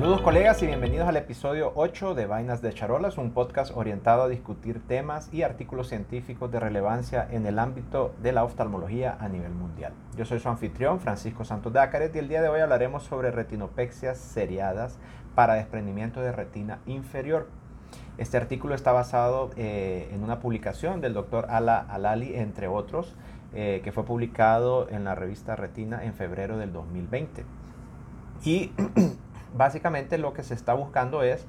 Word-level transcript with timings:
Saludos 0.00 0.22
colegas 0.22 0.62
y 0.62 0.66
bienvenidos 0.66 1.06
al 1.06 1.18
episodio 1.18 1.72
8 1.74 2.14
de 2.14 2.24
Vainas 2.24 2.62
de 2.62 2.72
Charolas, 2.72 3.18
un 3.18 3.32
podcast 3.32 3.70
orientado 3.76 4.22
a 4.22 4.28
discutir 4.28 4.80
temas 4.86 5.28
y 5.30 5.42
artículos 5.42 5.88
científicos 5.90 6.50
de 6.50 6.58
relevancia 6.58 7.28
en 7.30 7.44
el 7.44 7.58
ámbito 7.58 8.14
de 8.22 8.32
la 8.32 8.42
oftalmología 8.42 9.18
a 9.20 9.28
nivel 9.28 9.52
mundial. 9.52 9.92
Yo 10.16 10.24
soy 10.24 10.40
su 10.40 10.48
anfitrión, 10.48 11.00
Francisco 11.00 11.44
Santos 11.44 11.74
Dácaret, 11.74 12.16
y 12.16 12.18
el 12.18 12.28
día 12.28 12.40
de 12.40 12.48
hoy 12.48 12.60
hablaremos 12.60 13.02
sobre 13.02 13.30
retinopexias 13.30 14.16
seriadas 14.16 14.98
para 15.34 15.52
desprendimiento 15.52 16.22
de 16.22 16.32
retina 16.32 16.78
inferior. 16.86 17.48
Este 18.16 18.38
artículo 18.38 18.74
está 18.74 18.92
basado 18.92 19.50
eh, 19.58 20.08
en 20.14 20.24
una 20.24 20.40
publicación 20.40 21.02
del 21.02 21.12
doctor 21.12 21.44
Ala 21.50 21.78
Alali, 21.78 22.36
entre 22.36 22.68
otros, 22.68 23.14
eh, 23.52 23.82
que 23.84 23.92
fue 23.92 24.06
publicado 24.06 24.88
en 24.88 25.04
la 25.04 25.14
revista 25.14 25.56
Retina 25.56 26.04
en 26.04 26.14
febrero 26.14 26.56
del 26.56 26.72
2020. 26.72 27.44
Y 28.42 28.72
básicamente 29.54 30.18
lo 30.18 30.32
que 30.32 30.42
se 30.42 30.54
está 30.54 30.74
buscando 30.74 31.22
es 31.22 31.46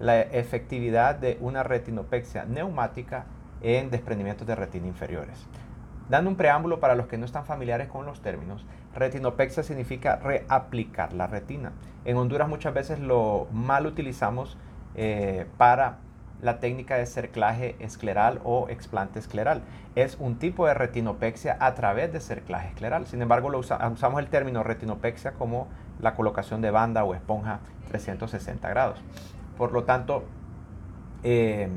la 0.00 0.20
efectividad 0.20 1.14
de 1.14 1.38
una 1.40 1.62
retinopexia 1.62 2.44
neumática 2.44 3.26
en 3.60 3.90
desprendimientos 3.90 4.46
de 4.46 4.54
retina 4.54 4.86
inferiores. 4.86 5.46
Dando 6.08 6.30
un 6.30 6.36
preámbulo 6.36 6.80
para 6.80 6.94
los 6.94 7.06
que 7.06 7.16
no 7.16 7.24
están 7.24 7.46
familiares 7.46 7.88
con 7.88 8.04
los 8.04 8.20
términos, 8.20 8.66
retinopexia 8.94 9.62
significa 9.62 10.16
reaplicar 10.16 11.12
la 11.12 11.26
retina. 11.26 11.72
En 12.04 12.16
Honduras 12.16 12.48
muchas 12.48 12.74
veces 12.74 12.98
lo 12.98 13.46
mal 13.52 13.86
utilizamos 13.86 14.58
eh, 14.94 15.46
para 15.56 15.98
la 16.42 16.58
técnica 16.58 16.96
de 16.96 17.06
cerclaje 17.06 17.76
escleral 17.78 18.40
o 18.44 18.68
explante 18.68 19.20
escleral. 19.20 19.62
Es 19.94 20.16
un 20.18 20.38
tipo 20.38 20.66
de 20.66 20.74
retinopexia 20.74 21.56
a 21.60 21.74
través 21.74 22.12
de 22.12 22.20
cerclaje 22.20 22.68
escleral. 22.68 23.06
Sin 23.06 23.22
embargo, 23.22 23.48
lo 23.48 23.60
usamos 23.60 24.18
el 24.18 24.26
término 24.28 24.64
retinopexia 24.64 25.32
como 25.32 25.68
la 26.02 26.14
colocación 26.14 26.60
de 26.60 26.70
banda 26.70 27.04
o 27.04 27.14
esponja 27.14 27.60
360 27.88 28.68
grados. 28.68 28.98
Por 29.56 29.72
lo 29.72 29.84
tanto, 29.84 30.24
em, 31.22 31.70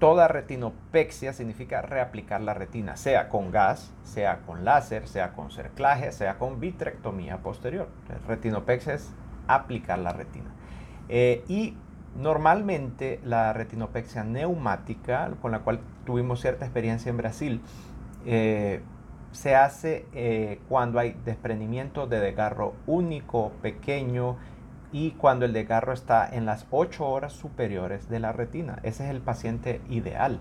toda 0.00 0.26
retinopexia 0.26 1.32
significa 1.32 1.82
reaplicar 1.82 2.40
la 2.40 2.54
retina, 2.54 2.96
sea 2.96 3.28
con 3.28 3.52
gas, 3.52 3.92
sea 4.02 4.38
con 4.46 4.64
láser, 4.64 5.06
sea 5.06 5.32
con 5.34 5.50
cerclaje, 5.50 6.10
sea 6.10 6.38
con 6.38 6.58
vitrectomía 6.58 7.38
posterior. 7.38 7.88
retinopexia 8.26 8.94
es 8.94 9.12
aplicar 9.46 9.98
la 9.98 10.12
retina. 10.12 10.50
Eh, 11.08 11.44
y 11.48 11.76
normalmente 12.16 13.20
la 13.24 13.52
retinopexia 13.52 14.24
neumática, 14.24 15.30
con 15.42 15.52
la 15.52 15.60
cual 15.60 15.80
tuvimos 16.06 16.40
cierta 16.40 16.64
experiencia 16.64 17.10
en 17.10 17.16
Brasil, 17.16 17.60
eh, 18.24 18.80
se 19.32 19.54
hace 19.54 20.06
eh, 20.12 20.60
cuando 20.68 20.98
hay 20.98 21.16
desprendimiento 21.24 22.06
de 22.06 22.20
desgarro 22.20 22.74
único, 22.86 23.52
pequeño, 23.62 24.36
y 24.92 25.12
cuando 25.12 25.44
el 25.44 25.52
desgarro 25.52 25.92
está 25.92 26.28
en 26.28 26.46
las 26.46 26.66
8 26.70 27.08
horas 27.08 27.32
superiores 27.32 28.08
de 28.08 28.18
la 28.18 28.32
retina. 28.32 28.80
Ese 28.82 29.04
es 29.04 29.10
el 29.10 29.20
paciente 29.20 29.80
ideal. 29.88 30.40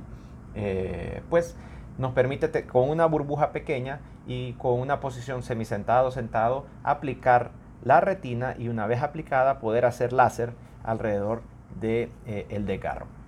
Eh, 0.56 1.22
pues 1.30 1.56
nos 1.98 2.14
permite 2.14 2.66
con 2.66 2.90
una 2.90 3.06
burbuja 3.06 3.52
pequeña 3.52 4.00
y 4.26 4.54
con 4.54 4.80
una 4.80 5.00
posición 5.00 5.44
semisentado, 5.44 6.12
sentado, 6.12 6.66
aplicar 6.84 7.52
la 7.84 8.02
retina 8.02 8.56
y 8.58 8.70
una 8.70 8.88
vez 8.88 9.04
aplicada 9.04 9.60
poder 9.60 9.86
hacer 9.86 10.14
láser 10.14 10.54
alrededor 10.84 11.44
del 11.80 12.10
de, 12.28 12.48
eh, 12.50 12.64
desgarro 12.66 13.19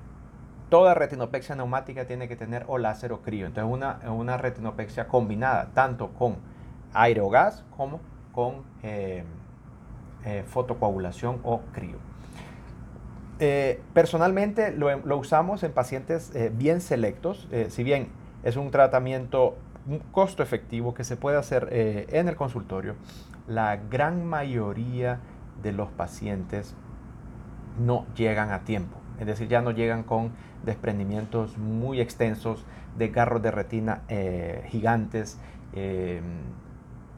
toda 0.72 0.94
retinopexia 0.94 1.53
neumática 1.53 2.05
tiene 2.05 2.30
que 2.30 2.38
tener 2.38 2.64
o 2.67 2.77
láser 2.77 3.11
o 3.11 3.22
crío. 3.22 3.45
Entonces 3.45 3.72
una, 3.72 4.00
una 4.09 4.38
retinopexia 4.38 5.09
combinada 5.09 5.68
tanto 5.73 6.12
con 6.13 6.38
gas 7.29 7.66
como 7.75 8.00
con 8.31 8.63
eh, 8.81 9.25
eh, 10.25 10.44
fotocoagulación 10.47 11.41
o 11.44 11.59
crío. 11.73 11.97
Eh, 13.40 13.81
personalmente 13.94 14.72
lo, 14.72 15.18
usamos 15.18 15.62
en 15.63 15.73
pacientes 15.73 16.31
bien 16.53 16.79
selectos, 16.79 17.50
si 17.68 17.84
bien 17.84 18.09
es 18.44 18.56
un 18.56 18.72
tratamiento 18.72 19.57
costo 20.13 20.41
efectivo 20.41 20.94
que 20.94 21.03
se 21.03 21.18
puede 21.18 21.38
hacer 21.38 21.68
en 21.72 22.29
el 22.29 22.35
consultorio, 22.38 22.95
la 23.47 23.75
gran 23.75 24.25
mayoría 24.25 25.19
de 25.63 25.74
los 25.74 25.90
pacientes 25.90 26.75
no 27.79 28.06
llegan 28.16 28.51
a 28.51 28.59
tiempo, 28.59 29.00
es 29.21 29.27
decir, 29.27 29.47
ya 29.47 29.61
no 29.61 29.69
llegan 29.69 30.01
con 30.01 30.31
desprendimientos 30.65 31.59
muy 31.59 32.01
extensos, 32.01 32.65
de 32.97 33.09
garros 33.09 33.41
de 33.43 33.51
retina 33.51 34.01
eh, 34.09 34.65
gigantes, 34.69 35.39
eh, 35.73 36.21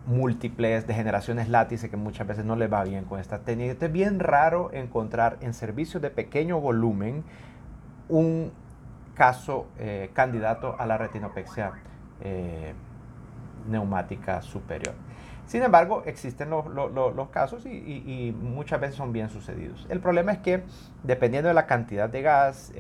múltiples, 0.06 0.86
degeneraciones 0.86 1.48
látice 1.48 1.90
que 1.90 1.96
muchas 1.96 2.28
veces 2.28 2.44
no 2.44 2.58
le 2.58 2.68
va 2.68 2.84
bien 2.84 3.06
con 3.06 3.22
esta 3.22 3.40
técnica. 3.40 3.86
es 3.86 3.92
bien 3.92 4.20
raro 4.20 4.70
encontrar 4.74 5.38
en 5.40 5.54
servicios 5.54 6.02
de 6.02 6.10
pequeño 6.10 6.60
volumen 6.60 7.24
un 8.10 8.52
caso 9.16 9.68
eh, 9.80 10.10
candidato 10.14 10.76
a 10.78 10.86
la 10.86 10.98
retinopexia 10.98 11.72
neumática 13.70 14.42
superior. 14.42 14.94
Sin 15.46 15.62
embargo, 15.62 16.04
existen 16.06 16.50
los, 16.50 17.30
casos 17.30 17.66
y, 17.66 18.36
muchas 18.42 18.80
veces 18.80 18.96
son 18.96 19.12
bien 19.12 19.30
sucedidos. 19.30 19.86
El 19.90 20.00
problema 20.00 20.32
es 20.32 20.40
que 20.40 20.64
dependiendo 21.04 21.50
de 21.50 21.54
la 21.54 21.68
cantidad 21.68 22.10
de 22.10 22.22
gas, 22.22 22.72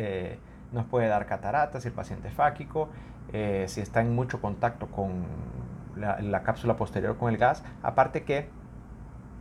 nos 0.73 0.85
puede 0.85 1.07
dar 1.07 1.25
cataratas 1.25 1.84
si 1.84 1.90
el 1.90 1.94
paciente 1.94 2.28
es 2.28 2.34
fáquico, 2.34 2.90
eh, 3.31 3.66
si 3.68 3.81
está 3.81 4.02
en 4.02 4.13
mucho 4.13 4.41
contacto 4.41 4.88
con 4.88 5.23
la, 5.96 6.44
cápsula 6.44 6.75
posterior 6.75 7.18
con 7.18 7.31
el 7.31 7.38
gas, 7.38 7.63
aparte 7.81 8.23
que 8.23 8.50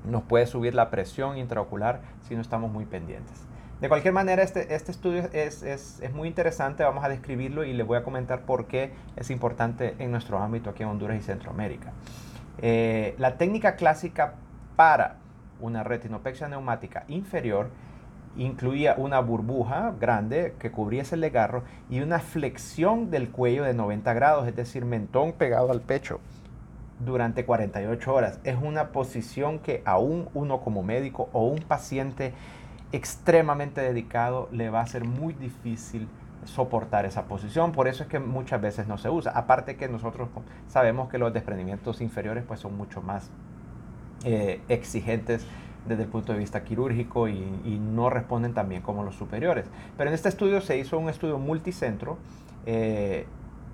nos 0.05 0.23
puede 0.23 0.47
subir 0.47 0.75
la 0.75 0.91
presión 0.91 1.39
intraocular 1.39 2.01
si 2.23 2.35
no 2.35 2.43
estamos 2.43 2.71
muy 2.71 2.85
pendientes. 2.85 3.47
De 3.81 3.89
cualquier 3.89 4.15
manera, 4.15 4.43
este, 4.43 4.75
este 4.75 4.93
estudio 4.93 5.29
es, 5.33 5.63
es, 5.63 6.01
muy 6.15 6.29
interesante, 6.29 6.85
vamos 6.85 7.03
a 7.03 7.09
describirlo 7.09 7.65
y 7.65 7.73
le 7.73 7.83
voy 7.83 7.99
a 7.99 8.05
comentar 8.05 8.43
por 8.43 8.67
qué 8.67 8.93
es 9.17 9.31
importante 9.31 9.97
en 9.99 10.13
nuestro 10.13 10.39
ámbito 10.39 10.71
aquí 10.71 10.85
en 10.85 10.91
Honduras 10.91 11.19
y 11.19 11.23
Centroamérica. 11.23 11.93
Eh, 12.59 13.15
la 13.19 13.37
técnica 13.39 13.77
clásica 13.77 14.35
para 14.77 15.17
una 15.61 15.83
retinopexia 15.83 16.49
neumática 16.49 17.05
inferior 17.09 17.71
incluía 18.37 18.95
una 18.97 19.21
burbuja 19.21 19.95
grande 20.01 20.55
que 20.59 20.71
cubriese 20.71 21.15
el 21.15 21.21
desgarro 21.21 21.65
y 21.91 22.01
una 22.01 22.19
flexión 22.19 23.11
del 23.11 23.31
cuello 23.31 23.65
de 23.65 23.75
90 23.75 24.13
grados, 24.15 24.49
es 24.49 24.57
decir, 24.57 24.85
mentón 24.85 25.33
pegado 25.33 25.71
al 25.71 25.81
pecho 25.81 26.21
durante 27.05 27.45
48 27.45 28.15
horas. 28.15 28.41
Es 28.45 28.57
una 28.61 28.89
posición 28.89 29.59
que 29.59 29.83
aún 29.85 30.29
uno 30.35 30.61
como 30.61 30.83
médico 30.83 31.29
o 31.33 31.47
un 31.47 31.61
paciente 31.61 32.33
extremadamente 32.93 33.81
dedicado 33.81 34.49
le 34.53 34.71
va 34.71 34.81
a 34.81 34.87
ser 34.87 35.05
muy 35.05 35.33
difícil 35.33 36.09
soportar 36.45 37.07
esa 37.07 37.25
posición. 37.25 37.73
Por 37.73 37.89
eso 37.89 38.03
es 38.03 38.09
que 38.09 38.19
muchas 38.19 38.61
veces 38.61 38.89
no 38.89 38.99
se 38.99 39.09
usa. 39.09 39.33
Aparte 39.33 39.77
que 39.77 39.89
nosotros 39.89 40.29
sabemos 40.69 41.09
que 41.09 41.19
los 41.19 41.33
desprendimientos 41.33 42.01
inferiores 42.01 42.45
pues 42.47 42.61
son 42.61 42.77
mucho 42.77 43.03
más 43.03 43.31
eh, 44.25 44.61
exigentes 44.69 45.47
desde 45.87 46.05
el 46.05 46.09
punto 46.09 46.33
de 46.33 46.39
vista 46.39 46.63
quirúrgico 46.63 47.29
y, 47.29 47.43
no 47.81 48.09
responden 48.09 48.55
tan 48.55 48.69
bien 48.69 48.83
como 48.83 49.03
los 49.03 49.17
superiores. 49.17 49.67
Pero 49.97 50.11
en 50.11 50.15
este 50.15 50.29
estudio 50.29 50.61
se 50.61 50.79
hizo 50.79 50.99
un 50.99 51.09
estudio 51.09 51.39
multicentro, 51.39 52.19
eh, 52.67 53.27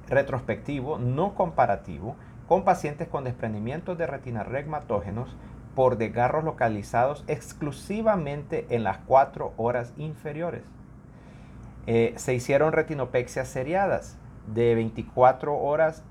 retrospectivo, 0.09 0.99
no 0.99 1.35
comparativo, 1.35 2.17
con 2.49 2.65
pacientes 2.65 3.09
con 3.09 3.25
desprendimientos 3.25 3.99
de 3.99 4.06
retina 4.06 4.43
regmatógenos 4.43 5.37
por 5.75 5.99
desgarros 5.99 6.45
localizados 6.45 7.25
exclusivamente 7.29 8.67
en 8.71 8.85
las 8.85 8.99
cuatro 8.99 9.53
horas 9.59 9.93
inferiores. 9.99 10.62
Eh, 11.90 12.12
se 12.17 12.35
hicieron 12.35 12.75
retinopexias 12.75 13.49
seriadas 13.49 14.19
de 14.46 14.75
24 14.75 15.56
horas 15.56 16.05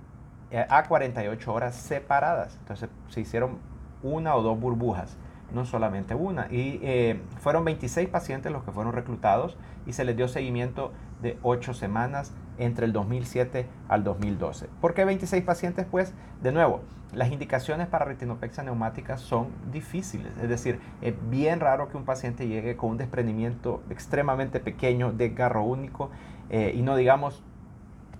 eh, 0.49 0.65
a 0.69 0.81
48 0.87 1.53
horas 1.53 1.75
separadas. 1.75 2.57
Entonces 2.61 2.89
se 3.09 3.21
hicieron 3.21 3.59
una 4.01 4.35
o 4.35 4.41
dos 4.41 4.59
burbujas 4.59 5.17
no 5.51 5.67
solamente 5.67 6.15
una. 6.15 6.47
Y 6.49 6.79
eh, 6.81 7.21
fueron 7.41 7.63
26 7.63 8.09
pacientes 8.09 8.51
los 8.51 8.63
que 8.63 8.71
fueron 8.71 8.91
reclutados 8.91 9.55
y 9.85 9.93
se 9.93 10.03
les 10.03 10.17
dio 10.17 10.27
seguimiento 10.27 10.93
de 11.21 11.37
8 11.43 11.75
semanas 11.75 12.33
entre 12.57 12.85
el 12.85 12.93
2007 12.93 13.67
al 13.87 14.03
2012. 14.03 14.67
¿Por 14.81 14.93
qué 14.93 15.05
26 15.05 15.43
pacientes? 15.43 15.85
Pues, 15.89 16.13
de 16.41 16.51
nuevo, 16.51 16.81
las 17.13 17.31
indicaciones 17.31 17.87
para 17.87 18.05
retinopexia 18.05 18.63
neumática 18.63 19.17
son 19.17 19.47
difíciles. 19.71 20.31
Es 20.41 20.49
decir, 20.49 20.79
es 21.01 21.13
bien 21.29 21.59
raro 21.59 21.89
que 21.89 21.97
un 21.97 22.05
paciente 22.05 22.47
llegue 22.47 22.75
con 22.75 22.91
un 22.91 22.97
desprendimiento 22.97 23.81
extremadamente 23.89 24.59
pequeño 24.59 25.11
de 25.11 25.29
garro 25.29 25.63
único 25.63 26.09
eh, 26.49 26.73
y 26.75 26.81
no 26.81 26.95
digamos 26.95 27.43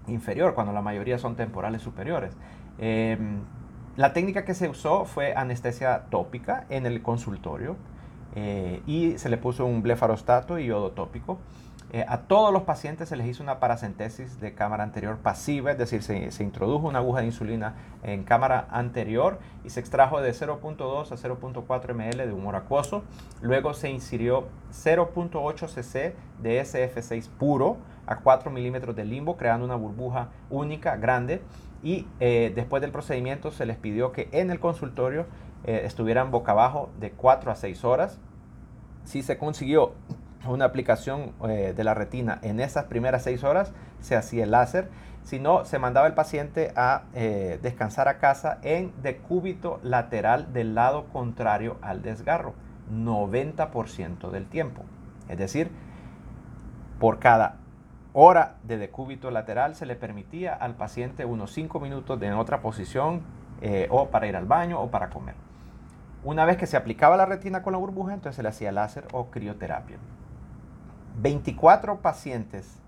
inferior, 0.08 0.54
cuando 0.54 0.74
la 0.74 0.82
mayoría 0.82 1.18
son 1.18 1.36
temporales 1.36 1.82
superiores. 1.82 2.36
Em, 2.78 3.42
la 3.96 4.14
técnica 4.14 4.46
que 4.46 4.54
se 4.54 4.70
usó 4.70 5.06
fue 5.06 5.34
anestesia 5.34 6.06
tópica 6.10 6.66
en 6.70 6.86
el 6.86 7.02
consultorio 7.02 7.76
eh, 8.36 8.82
y 8.86 9.18
se 9.18 9.30
le 9.30 9.38
puso 9.38 9.66
un 9.66 9.82
blefarostato 9.82 10.60
y 10.60 10.68
yodo 10.68 10.92
tópico. 10.92 11.40
Eh, 11.94 12.04
a 12.06 12.24
todos 12.24 12.52
los 12.52 12.64
pacientes 12.64 13.08
se 13.08 13.16
les 13.16 13.28
hizo 13.28 13.42
una 13.42 13.62
paracentesis 13.62 14.42
de 14.42 14.54
cámara 14.54 14.84
anterior 14.84 15.18
pasiva, 15.20 15.72
es 15.72 15.78
decir, 15.78 16.04
se, 16.04 16.44
introdujo 16.44 16.86
una 16.86 17.00
aguja 17.00 17.22
de 17.22 17.28
insulina 17.28 17.76
en 18.04 18.26
cámara 18.26 18.68
anterior 18.72 19.40
y 19.64 19.70
se 19.70 19.80
extrajo 19.80 20.20
de 20.20 20.32
0.2 20.32 21.12
a 21.12 21.16
0.4 21.16 21.94
ml 21.94 22.18
de 22.28 22.34
humor 22.34 22.58
acuoso. 22.58 23.04
Luego 23.42 23.74
se 23.74 23.90
insirió 23.90 24.48
0.8 24.74 25.68
cc 25.70 26.16
de 26.42 26.62
SF6 26.62 27.30
puro 27.30 27.78
a 28.06 28.18
4 28.18 28.52
milímetros 28.52 28.94
de 28.94 29.06
limbo, 29.06 29.38
creando 29.38 29.66
una 29.66 29.76
burbuja 29.76 30.28
única, 30.50 30.98
grande. 30.98 31.42
Y 31.84 32.06
eh, 32.20 32.52
después 32.54 32.82
del 32.82 32.92
procedimiento 32.92 33.52
se 33.52 33.66
les 33.66 33.78
pidió 33.78 34.12
que 34.12 34.28
en 34.34 34.50
el 34.50 34.60
consultorio 34.60 35.26
eh, 35.64 35.84
estuvieran 35.86 36.32
boca 36.32 36.52
abajo 36.52 36.90
de 37.00 37.12
4 37.12 37.50
a 37.50 37.56
6 37.56 37.86
horas. 37.86 38.20
Si 39.06 39.22
se 39.22 39.38
consiguió 39.38 39.94
una 40.46 40.66
aplicación 40.66 41.34
eh, 41.48 41.74
de 41.76 41.84
la 41.84 41.94
retina 41.94 42.40
en 42.42 42.60
esas 42.60 42.86
primeras 42.86 43.24
seis 43.24 43.44
horas, 43.44 43.74
se 44.00 44.16
hacía 44.16 44.44
el 44.44 44.52
láser. 44.52 44.90
Si 45.24 45.40
no, 45.40 45.66
se 45.66 45.80
mandaba 45.80 46.08
el 46.08 46.14
paciente 46.14 46.72
a 46.76 47.04
eh, 47.14 47.60
descansar 47.62 48.08
a 48.08 48.18
casa 48.18 48.60
en 48.62 48.94
decúbito 49.02 49.80
lateral 49.84 50.54
del 50.54 50.76
lado 50.76 51.06
contrario 51.06 51.78
al 51.82 52.02
desgarro, 52.02 52.54
90% 52.94 54.30
del 54.30 54.48
tiempo. 54.48 54.84
Es 55.28 55.38
decir, 55.38 55.70
por 57.00 57.20
cada 57.20 57.58
hora 58.14 58.56
de 58.64 58.78
decúbito 58.78 59.30
lateral 59.30 59.76
se 59.76 59.86
le 59.86 59.96
permitía 59.96 60.54
al 60.54 60.76
paciente 60.76 61.26
unos 61.26 61.52
5 61.52 61.80
minutos 61.80 62.20
de 62.20 62.28
en 62.28 62.34
otra 62.34 62.62
posición 62.62 63.22
eh, 63.62 63.88
o 63.92 64.10
para 64.10 64.28
ir 64.28 64.36
al 64.36 64.46
baño 64.46 64.80
o 64.80 64.90
para 64.90 65.10
comer. 65.10 65.36
Una 66.24 66.46
vez 66.46 66.58
que 66.58 66.68
se 66.68 66.78
aplicaba 66.78 67.16
la 67.18 67.26
retina 67.26 67.62
con 67.62 67.74
la 67.74 67.80
burbuja, 67.80 68.14
entonces 68.14 68.38
se 68.38 68.44
le 68.44 68.50
hacía 68.50 68.72
láser 68.72 69.08
o 69.12 69.30
crioterapia. 69.30 69.98
24 71.18 72.00
pacientes, 72.02 72.80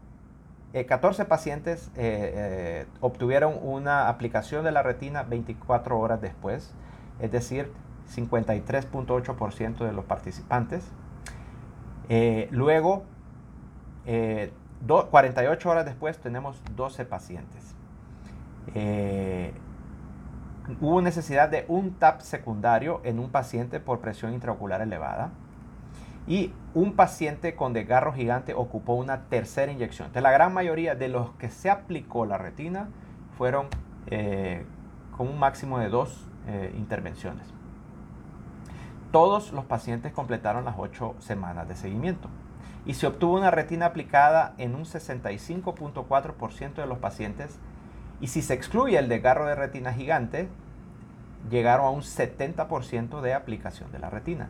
14 0.88 1.22
eh, 1.22 1.26
pacientes 1.26 1.88
eh, 1.96 2.32
eh, 2.36 2.86
obtuvieron 3.02 3.56
una 3.62 4.08
aplicación 4.08 4.64
de 4.64 4.72
la 4.72 4.84
retina 4.84 5.24
24 5.24 5.98
horas 6.00 6.22
después, 6.22 6.74
es 7.20 7.32
decir, 7.32 7.72
53.8% 8.16 9.78
de 9.80 9.94
los 9.94 10.06
participantes. 10.06 10.92
luego, 12.52 13.04
48 14.86 15.70
horas 15.70 15.86
después 15.86 16.20
tenemos 16.20 16.62
12 16.76 17.06
pacientes. 17.06 17.76
hubo 20.82 21.02
necesidad 21.02 21.50
de 21.50 21.66
un 21.68 21.94
TAP 21.96 22.22
secundario 22.22 23.02
en 23.04 23.20
un 23.20 23.30
paciente 23.30 23.80
por 23.80 24.00
presión 24.00 24.34
intraocular 24.34 24.82
elevada 24.82 25.32
y 26.30 26.54
un 26.76 26.94
paciente 26.94 27.56
con 27.56 27.74
desgarro 27.74 28.14
gigante 28.14 28.54
ocupó 28.54 28.94
una 28.94 29.24
tercera 29.24 29.72
inyección. 29.72 30.14
De 30.14 30.22
la 30.22 30.30
gran 30.32 30.54
mayoría 30.54 30.94
de 30.94 31.10
los 31.10 31.32
que 31.32 31.50
se 31.50 31.72
aplicó 31.72 32.28
la 32.28 32.38
retina 32.38 32.88
fueron 33.36 33.66
eh, 34.06 34.64
con 35.18 35.28
un 35.28 35.40
máximo 35.40 35.80
de 35.80 35.90
dos 35.90 36.28
eh, 36.48 36.72
intervenciones. 36.78 37.48
Todos 39.12 39.52
los 39.54 39.66
pacientes 39.66 40.14
completaron 40.14 40.66
las 40.66 40.76
ocho 40.78 41.16
semanas 41.18 41.68
de 41.68 41.76
seguimiento 41.76 42.30
y 42.86 42.94
se 42.94 43.08
obtuvo 43.08 43.36
una 43.36 43.50
retina 43.50 43.88
aplicada 43.88 44.54
en 44.60 44.76
un 44.76 44.84
65.4% 44.84 46.74
de 46.76 46.86
los 46.86 47.00
pacientes 47.00 47.58
y 48.22 48.28
si 48.28 48.44
se 48.44 48.54
excluye 48.54 49.00
el 49.00 49.10
desgarro 49.10 49.48
de 49.48 49.56
retina 49.56 49.94
gigante, 49.94 50.48
llegaron 51.50 51.88
a 51.88 51.90
un 51.90 52.02
70% 52.02 53.22
de 53.22 53.34
aplicación 53.34 53.92
de 53.92 53.98
la 53.98 54.12
retina 54.12 54.50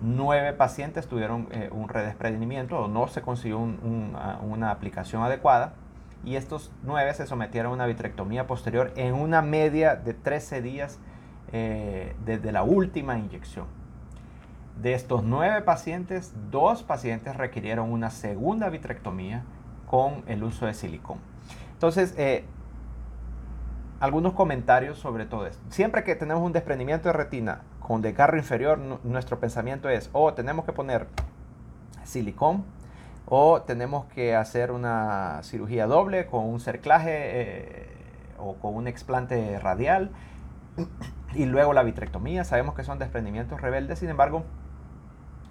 nueve 0.00 0.52
pacientes 0.52 1.06
tuvieron 1.06 1.48
eh, 1.50 1.70
un 1.72 1.88
redesprendimiento 1.88 2.78
o 2.78 2.88
no 2.88 3.08
se 3.08 3.22
consiguió 3.22 3.58
una 3.58 4.70
aplicación 4.70 5.22
adecuada 5.22 5.74
y 6.24 6.36
estos 6.36 6.72
nueve 6.82 7.14
se 7.14 7.26
sometieron 7.26 7.72
a 7.72 7.74
una 7.74 7.86
vitrectomía 7.86 8.46
posterior 8.46 8.92
en 8.96 9.14
una 9.14 9.42
media 9.42 9.96
de 9.96 10.14
13 10.14 10.62
días 10.62 10.98
eh, 11.52 12.14
desde 12.24 12.52
la 12.52 12.62
última 12.62 13.18
inyección. 13.18 13.66
De 14.80 14.92
estos 14.94 15.24
nueve 15.24 15.62
pacientes, 15.62 16.32
dos 16.50 16.82
pacientes 16.82 17.36
requirieron 17.36 17.90
una 17.90 18.10
segunda 18.10 18.68
vitrectomía 18.68 19.42
con 19.86 20.22
el 20.26 20.44
uso 20.44 20.66
de 20.66 20.74
silicón. 20.74 21.18
Entonces, 21.72 22.14
eh, 22.16 22.44
algunos 24.00 24.34
comentarios 24.34 24.98
sobre 24.98 25.26
todo 25.26 25.46
esto. 25.46 25.62
Siempre 25.70 26.04
que 26.04 26.14
tenemos 26.14 26.42
un 26.42 26.52
desprendimiento 26.52 27.08
de 27.08 27.14
retina 27.14 27.62
con 27.88 28.02
desgarro 28.02 28.36
inferior, 28.36 28.78
nuestro 29.02 29.40
pensamiento 29.40 29.88
es, 29.88 30.10
o 30.12 30.24
oh, 30.24 30.34
tenemos 30.34 30.66
que 30.66 30.74
poner 30.74 31.06
silicón, 32.04 32.66
o 33.24 33.62
tenemos 33.62 34.04
que 34.12 34.36
hacer 34.36 34.72
una 34.72 35.40
cirugía 35.42 35.86
doble 35.86 36.26
con 36.26 36.44
un 36.44 36.60
cerclaje 36.60 37.10
eh, 37.10 37.86
o 38.36 38.56
con 38.56 38.74
un 38.74 38.88
explante 38.88 39.58
radial, 39.58 40.10
y 41.34 41.46
luego 41.46 41.72
la 41.72 41.82
vitrectomía. 41.82 42.44
Sabemos 42.44 42.74
que 42.74 42.84
son 42.84 42.98
desprendimientos 42.98 43.58
rebeldes, 43.58 44.00
sin 44.00 44.10
embargo, 44.10 44.44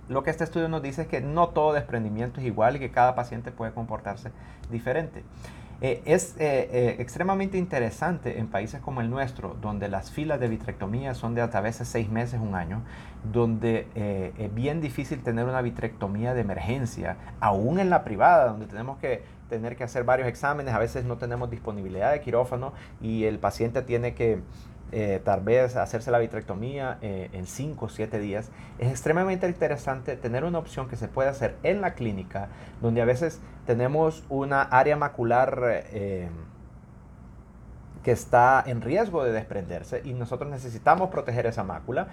lo 0.08 0.22
que 0.22 0.30
este 0.30 0.44
estudio 0.44 0.70
nos 0.70 0.84
dice 0.84 1.02
es 1.02 1.08
que 1.08 1.22
no 1.22 1.50
todo 1.50 1.74
desprendimiento 1.74 2.40
es 2.40 2.46
igual 2.46 2.76
y 2.76 2.80
que 2.80 2.92
cada 2.92 3.16
paciente 3.16 3.52
puede 3.52 3.74
comportarse 3.74 4.32
diferente. 4.70 5.24
Eh, 5.80 6.02
es 6.06 6.36
eh, 6.40 6.70
eh, 6.72 6.96
extremadamente 6.98 7.60
interesante 7.60 8.40
en 8.40 8.48
países 8.48 8.82
como 8.82 9.02
el 9.02 9.12
nuestro, 9.12 9.56
donde 9.62 9.90
las 9.90 10.10
filas 10.10 10.40
de 10.40 10.48
vitrectomía 10.48 11.14
son 11.14 11.36
de 11.36 11.42
hasta 11.42 11.62
veces 11.62 11.88
seis 11.88 12.10
meses, 12.10 12.40
un 12.42 12.56
año, 12.56 12.82
donde 13.32 13.88
es 14.38 14.54
bien 14.54 14.82
difícil 14.82 15.22
tener 15.22 15.46
una 15.46 15.62
vitrectomía 15.62 16.34
de 16.34 16.42
emergencia, 16.42 17.18
aún 17.40 17.80
en 17.80 17.90
la 17.90 18.04
privada, 18.04 18.48
donde 18.48 18.66
tenemos 18.66 18.98
que 18.98 19.24
tener 19.50 19.76
que 19.76 19.84
hacer 19.84 20.04
varios 20.04 20.28
exámenes, 20.28 20.74
a 20.74 20.80
veces 20.80 21.06
no 21.06 21.18
tenemos 21.18 21.50
disponibilidad 21.50 22.12
de 22.12 22.22
quirófano 22.22 22.74
y 23.02 23.26
el 23.26 23.40
paciente 23.40 23.82
tiene 23.82 24.14
que 24.14 24.40
eh, 24.94 25.22
tal 25.26 25.42
vez 25.42 25.76
hacerse 25.76 26.12
la 26.12 26.20
vitrectomía 26.20 26.98
eh, 27.02 27.30
en 27.34 27.46
5 27.46 27.86
o 27.86 27.90
7 27.90 28.20
días, 28.20 28.50
es 28.80 28.90
extremadamente 28.90 29.46
interesante 29.46 30.16
tener 30.16 30.46
una 30.46 30.60
opción 30.60 30.88
que 30.88 30.96
se 30.96 31.10
puede 31.10 31.28
hacer 31.28 31.58
en 31.64 31.82
la 31.82 31.94
clínica, 31.94 32.48
donde 32.82 33.02
a 33.02 33.06
veces 33.06 33.42
tenemos 33.66 34.24
una 34.30 34.62
área 34.62 34.96
macular 34.96 35.84
eh, 35.92 36.30
que 38.02 38.12
está 38.12 38.64
en 38.66 38.80
riesgo 38.80 39.26
de 39.26 39.34
desprenderse 39.34 40.02
y 40.06 40.14
nosotros 40.14 40.50
necesitamos 40.50 41.10
proteger 41.10 41.46
esa 41.48 41.66
mácula. 41.66 42.08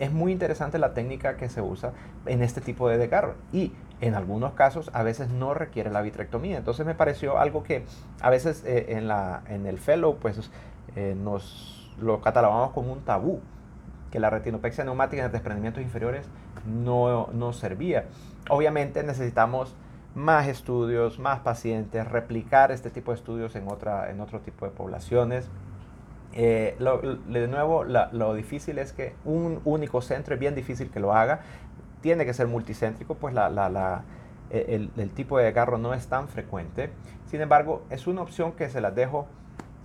es 0.00 0.12
muy 0.12 0.32
interesante 0.32 0.78
la 0.78 0.94
técnica 0.94 1.36
que 1.36 1.48
se 1.48 1.60
usa 1.60 1.92
en 2.26 2.42
este 2.42 2.60
tipo 2.60 2.88
de 2.88 2.98
desgarro 2.98 3.34
y 3.52 3.72
en 4.00 4.14
algunos 4.14 4.54
casos 4.54 4.90
a 4.92 5.04
veces 5.04 5.28
no 5.28 5.54
requiere 5.54 5.90
la 5.90 6.02
vitrectomía. 6.02 6.56
Entonces 6.58 6.84
me 6.84 6.96
pareció 6.96 7.38
algo 7.38 7.62
que 7.62 7.84
a 8.20 8.30
veces 8.30 8.64
en, 8.66 9.06
la, 9.06 9.42
en 9.48 9.66
el 9.66 9.78
fellow 9.78 10.18
pues 10.18 10.50
eh, 10.98 11.14
nos 11.14 11.92
lo 12.00 12.20
catalogamos 12.20 12.72
como 12.72 12.92
un 12.92 13.02
tabú, 13.02 13.40
que 14.10 14.18
la 14.18 14.30
retinopexia 14.30 14.82
neumática 14.82 15.24
en 15.24 15.30
desprendimientos 15.30 15.80
inferiores 15.80 16.26
no, 16.66 17.28
no 17.32 17.52
servía. 17.52 18.06
Obviamente 18.50 19.04
necesitamos 19.04 19.76
más 20.16 20.48
estudios, 20.48 21.20
más 21.20 21.38
pacientes, 21.38 22.04
replicar 22.08 22.72
este 22.72 22.90
tipo 22.90 23.12
de 23.12 23.16
estudios 23.16 23.54
en, 23.54 23.68
otra, 23.68 24.10
en 24.10 24.20
otro 24.20 24.40
tipo 24.40 24.64
de 24.64 24.72
poblaciones. 24.72 25.48
Eh, 26.32 26.76
de 27.28 27.46
nuevo, 27.46 27.84
lo 27.84 28.34
difícil 28.34 28.78
es 28.78 28.92
que 28.92 29.14
un 29.24 29.60
único 29.64 30.02
centro 30.02 30.34
es 30.34 30.40
bien 30.40 30.56
difícil 30.56 30.90
que 30.90 30.98
lo 30.98 31.12
haga. 31.12 31.42
Tiene 32.00 32.26
que 32.26 32.34
ser 32.34 32.48
multicéntrico, 32.48 33.14
pues 33.14 33.34
la, 33.34 33.48
la, 33.50 34.02
el, 34.50 34.90
el, 34.96 35.10
tipo 35.10 35.38
de 35.38 35.46
agarro 35.46 35.78
no 35.78 35.94
es 35.94 36.08
tan 36.08 36.26
frecuente. 36.26 36.90
Sin 37.26 37.40
embargo, 37.40 37.84
es 37.88 38.08
una 38.08 38.22
opción 38.22 38.50
que 38.50 38.68
se 38.68 38.80
las 38.80 38.96
dejo 38.96 39.28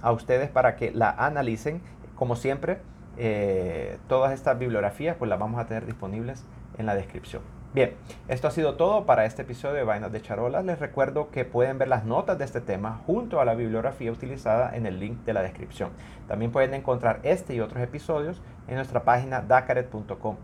a 0.03 0.11
ustedes 0.11 0.49
para 0.51 0.75
que 0.75 0.91
la 0.91 1.09
analicen. 1.09 1.81
Como 2.15 2.35
siempre, 2.35 2.77
eh, 3.17 3.97
todas 4.07 4.33
estas 4.33 4.59
bibliografías 4.59 5.15
pues 5.17 5.29
las 5.29 5.39
vamos 5.39 5.59
a 5.59 5.65
tener 5.65 5.87
disponibles 5.87 6.45
en 6.77 6.85
la 6.85 6.93
descripción. 6.93 7.41
Bien, 7.73 7.95
esto 8.27 8.47
ha 8.47 8.51
sido 8.51 8.75
todo 8.75 9.07
para 9.07 9.25
este 9.25 9.41
episodio 9.41 9.73
de 9.73 9.83
Vainas 9.83 10.11
de 10.11 10.21
Charolas. 10.21 10.63
Les 10.63 10.77
recuerdo 10.77 11.31
que 11.31 11.43
pueden 11.43 11.79
ver 11.79 11.87
las 11.87 12.05
notas 12.05 12.37
de 12.37 12.45
este 12.45 12.61
tema 12.61 13.01
junto 13.07 13.41
a 13.41 13.45
la 13.45 13.55
bibliografía 13.55 14.11
utilizada 14.11 14.75
en 14.75 14.85
el 14.85 14.99
link 14.99 15.25
de 15.25 15.33
la 15.33 15.41
descripción. 15.41 15.89
También 16.27 16.51
pueden 16.51 16.75
encontrar 16.75 17.19
este 17.23 17.55
y 17.55 17.61
otros 17.61 17.81
episodios 17.81 18.43
en 18.67 18.75
nuestra 18.75 19.03
página 19.03 19.41
dacaret.com 19.41 20.35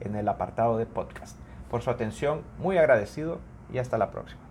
en 0.00 0.16
el 0.16 0.28
apartado 0.28 0.78
de 0.78 0.86
podcast. 0.86 1.36
Por 1.70 1.82
su 1.82 1.90
atención, 1.90 2.40
muy 2.58 2.78
agradecido 2.78 3.40
y 3.70 3.76
hasta 3.76 3.98
la 3.98 4.10
próxima. 4.10 4.47